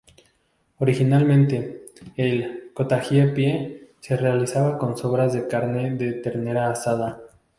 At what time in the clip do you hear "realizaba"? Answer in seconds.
4.17-4.79